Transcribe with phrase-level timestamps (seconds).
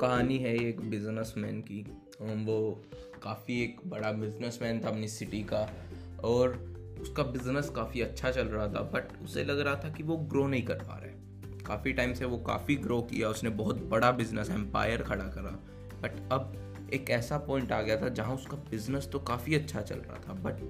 [0.00, 1.82] कहानी है एक बिजनेसमैन की।
[2.44, 2.82] वो
[3.22, 5.68] काफ़ी एक बड़ा बिजनेसमैन था अपनी सिटी का
[6.24, 6.58] और
[7.02, 10.46] उसका बिज़नेस काफ़ी अच्छा चल रहा था बट उसे लग रहा था कि वो ग्रो
[10.46, 14.50] नहीं कर पा रहा काफ़ी टाइम से वो काफ़ी ग्रो किया, उसने बहुत बड़ा बिज़नेस
[14.50, 15.50] एम्पायर खड़ा करा।
[16.02, 19.96] बट अब एक ऐसा पॉइंट आ गया था जहाँ उसका बिज़नेस तो काफ़ी अच्छा चल
[19.96, 20.62] रहा था बट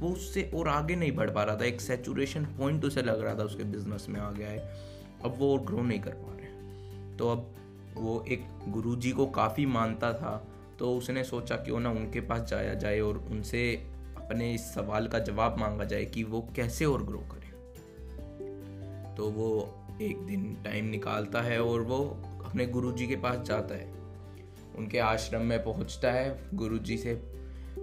[0.00, 3.34] वो उससे और आगे नहीं बढ़ पा रहा था। एक सेचुरेशन पॉइंट उसे लग रहा
[3.34, 4.58] था उसके बिज़नेस में आ गया है।
[5.24, 7.54] अब वो और ग्रो नहीं कर पा रहे तो अब
[7.94, 10.48] वो एक गुरुजी को काफ़ी मानता था
[10.78, 13.74] तो उसने सोचा क्यों ना उनके पास जाया जाए और उनसे
[14.16, 17.44] अपने इस सवाल का जवाब मांगा जाए कि वो कैसे और ग्रो करे।
[19.14, 22.04] तो वो एक दिन टाइम निकालता है और वो
[22.44, 23.94] अपने गुरुजी के पास जाता है।
[24.78, 27.22] उनके आश्रम में पहुँचता है गुरुजी से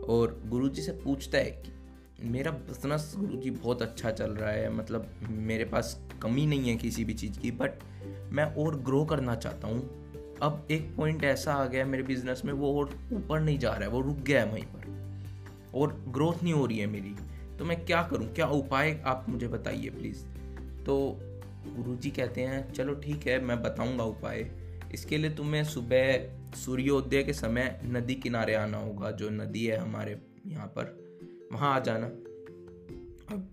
[0.09, 1.71] और गुरुजी से पूछता है कि,
[2.23, 7.05] मेरा बिज़नेस गुरुजी बहुत अच्छा चल रहा है मतलब मेरे पास कमी नहीं है किसी
[7.05, 7.71] भी चीज़ की बट
[8.31, 10.00] मैं और ग्रो करना चाहता हूँ
[10.41, 13.81] अब एक पॉइंट ऐसा आ गया मेरे बिज़नेस में, वो और ऊपर नहीं जा रहा
[13.81, 14.81] है, वो रुक गया है वहीं पर।
[15.75, 17.15] और ग्रोथ नहीं हो रही है मेरी।
[17.59, 18.33] तो मैं क्या करूँ?
[18.33, 20.25] क्या उपाय आप मुझे बताइए प्लीज़
[20.83, 21.20] तो
[21.67, 24.51] गुरु जी कहते हैं, चलो ठीक है, मैं बताऊँगा उपाय।
[24.93, 30.21] इसके लिए तुम्हें सुबह सूर्योदय के समय नदी किनारे आना होगा, जो नदी है हमारे
[30.48, 31.01] यहाँ पर।
[31.53, 32.07] वहाँ आ जाना।
[33.35, 33.51] अब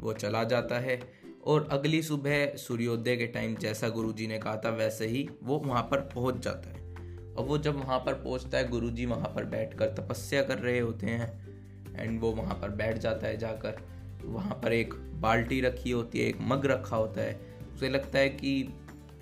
[0.00, 4.70] वो चला जाता है। और अगली सुबह सूर्योदय के टाइम जैसा गुरुजी ने कहा था,
[4.70, 6.80] वैसे ही वो वहाँ पर पहुँच जाता है।
[7.34, 11.06] और वो जब वहाँ पर पहुँचता है, गुरुजी वहाँ पर बैठकर तपस्या कर रहे होते
[11.06, 11.50] हैं
[11.98, 13.78] एंड वो वहाँ पर बैठ जाता है जाकर।
[14.24, 17.40] वहाँ पर एक बाल्टी रखी होती है, एक मग रखा होता है।
[17.74, 18.60] उसे लगता है कि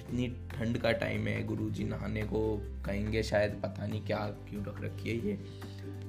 [0.00, 4.82] इतनी ठंड का टाइम है, गुरुजी नहाने को कहेंगे शायद, पता नहीं क्या क्यों रख
[4.82, 5.32] रखी है ये।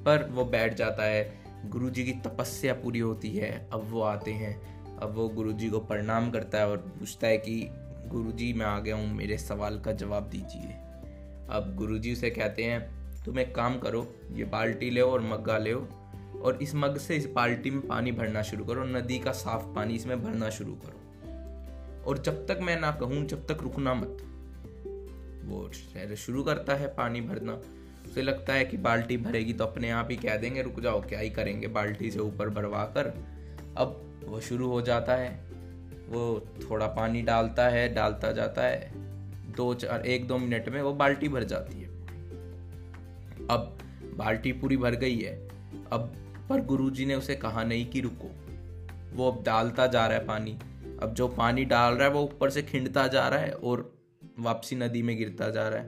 [0.04, 4.79] पर वो बैठ जाता है, गुरुजी की तपस्या पूरी होती है, अब वो आते हैं।
[5.02, 7.68] अब वो गुरुजी को प्रणाम करता है और पूछता है कि,
[8.06, 10.74] गुरुजी, मैं आ गया हूँ, मेरे सवाल का जवाब दीजिए।
[11.50, 15.72] अब गुरुजी उसे कहते हैं, तुम एक काम करो, ये बाल्टी ले और मग्गा ले
[15.72, 19.94] और इस मग से इस बाल्टी में पानी भरना शुरू करो नदी का साफ़ पानी
[19.94, 21.00] इसमें भरना शुरू करो।
[22.04, 24.16] और जब तक मैं ना कहूँ, जब तक रुकना मत।
[25.44, 27.52] वो शहर शुरू करता है पानी भरना।
[28.06, 31.20] उसे लगता है कि बाल्टी भरेगी तो अपने आप ही कह देंगे, रुक जाओ, क्या
[31.20, 31.66] ही करेंगे?
[31.66, 33.39] बाल्टी से ऊपर भरवा कर
[33.76, 35.50] अब वो शुरू हो जाता है।
[36.08, 38.92] वो थोड़ा पानी डालता है, डालता जाता है।
[39.52, 41.90] दो चार, एक दो मिनट में वो बाल्टी भर जाती है
[43.46, 43.78] अब
[44.14, 45.48] बाल्टी पूरी भर गई है।
[45.92, 46.12] अब
[46.50, 48.30] पर गुरुजी ने उसे कहा, नहीं कि रुको।
[49.16, 50.58] वो अब डालता जा रहा है पानी।
[51.02, 53.98] अब जो पानी डाल रहा है, वो ऊपर से खिंडता जा रहा है और
[54.38, 55.86] वापसी नदी में गिरता जा रहा है।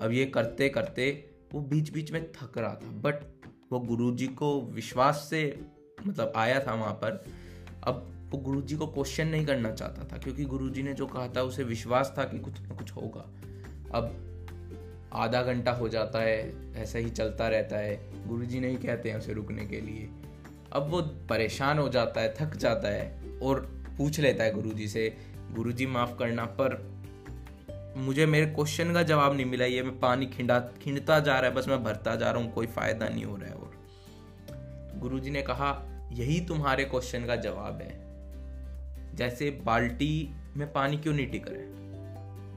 [0.00, 3.14] अब ये करते करते वो बीच बीच में थक रहा था। बट
[3.72, 5.60] वो गुरुजी को विश्वास से
[6.06, 7.24] मतलब आया था वहाँ पर,
[7.84, 11.42] अब वो गुरुजी को क्वेश्चन नहीं करना चाहता था, क्योंकि गुरुजी ने जो कहा था,
[11.42, 13.24] उसे विश्वास था कि कुछ ना कुछ होगा।
[13.94, 14.24] अब
[15.12, 19.32] आधा घंटा हो जाता है, ऐसा ही चलता रहता है, गुरुजी नहीं कहते हैं उसे
[19.32, 20.08] रुकने के लिए।
[20.72, 23.60] अब वो परेशान हो जाता है, थक जाता है और
[23.98, 25.16] पूछ लेता है गुरुजी से,
[25.52, 26.98] गुरुजी, माफ़ करना, पर
[27.96, 31.56] मुझे मेरे क्वेश्चन का जवाब नहीं मिला, ये मैं पानी खिंडा, खिंडता जा रहा है,
[31.56, 33.67] बस मैं भरता जा रहा हूँ, कोई फ़ायदा नहीं हो रहा है और
[34.96, 38.08] गुरुजी ने कहा, यही तुम्हारे क्वेश्चन का जवाब है।
[39.16, 41.78] जैसे बाल्टी में पानी क्यों नहीं टिक रहा है?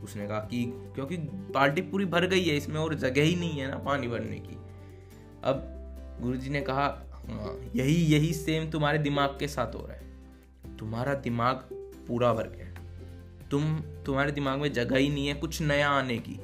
[0.03, 0.66] उसने कहा कि,
[0.96, 1.18] क्योंकि
[1.53, 4.58] बाल्टी पूरी भर गई है इसमें और जगह ही नहीं है ना पानी भरने की।
[5.44, 5.78] अब
[6.22, 11.14] गुरुजी ने कहा हाँ यही यही सेम तुम्हारे दिमाग के साथ हो रहा है। तुम्हारा
[11.14, 11.56] दिमाग
[12.08, 12.72] पूरा भर गया
[13.52, 16.40] तुम, तुम्हारे दिमाग में जगह ही नहीं है कुछ नया आने की।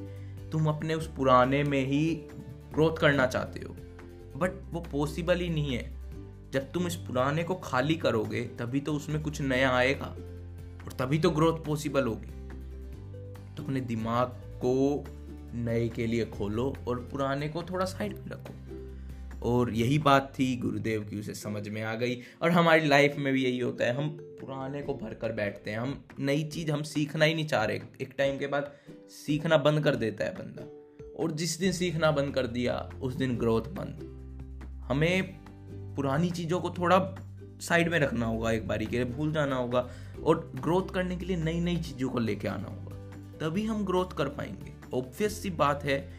[0.49, 2.15] तुम अपने उस पुराने में ही
[2.73, 3.75] ग्रोथ करना चाहते हो।
[4.37, 5.97] बट वो पॉसिबल ही नहीं है।
[6.51, 10.05] जब तुम इस पुराने को खाली करोगे, तभी तो उसमें कुछ नया आएगा
[10.85, 12.27] और तभी तो ग्रोथ पॉसिबल होगी।
[13.55, 14.27] तो अपने दिमाग
[14.65, 15.05] को
[15.53, 18.53] नए के लिए खोलो और पुराने को थोड़ा साइड में रखो।
[19.49, 23.33] और यही बात थी, गुरुदेव की उसे समझ में आ गई। और हमारी लाइफ में
[23.33, 26.83] भी यही होता है, हम पुराने को भर कर बैठते हैं। हम नई चीज़ हम
[26.83, 28.71] सीखना ही नहीं चाह रहे। एक टाइम के बाद
[29.09, 30.73] सीखना बंद कर देता है बंदा।
[31.23, 34.16] और जिस दिन सीखना बंद कर दिया, उस दिन ग्रोथ बंद।
[34.88, 35.24] हमें
[35.95, 37.16] पुरानी चीज़ों को थोड़ा
[37.62, 39.89] साइड में रखना होगा, एक बारी के लिए भूल जाना होगा
[40.25, 42.95] और ग्रोथ करने के लिए नई नई चीज़ों को लेके आना होगा।
[43.38, 46.13] तभी हम ग्रोथ कर पाएँगे। ऑब्वियस सी बात है,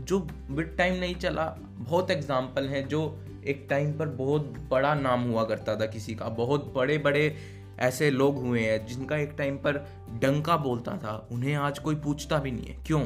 [0.00, 1.44] जो विद टाइम नहीं चला,
[1.78, 6.28] बहुत एग्ज़ाम्पल हैं जो एक टाइम पर बहुत बड़ा नाम हुआ करता था किसी का।
[6.28, 7.36] बहुत बड़े बड़े
[7.78, 9.72] ऐसे लोग हुए हैं जिनका एक टाइम पर
[10.20, 13.00] डंका बोलता था। उन्हें आज कोई पूछता भी नहीं है। क्यों?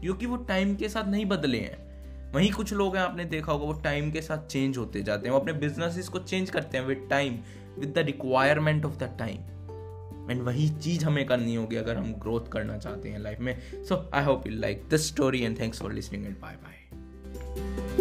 [0.00, 1.89] क्योंकि वो टाइम के साथ नहीं बदले हैं।
[2.34, 5.34] वहीं कुछ लोग हैं, आपने देखा होगा, वो टाइम के साथ चेंज होते जाते हैं।
[5.34, 7.38] वो अपने बिज़नेस को चेंज करते हैं with time
[7.78, 12.50] with the requirement of the time and वही चीज़ हमें करनी होगी अगर हम ग्रोथ
[12.52, 15.92] करना चाहते हैं लाइफ में। So I hope you like this story and thanks for
[15.92, 17.99] listening and bye bye